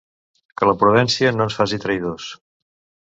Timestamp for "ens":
1.49-1.59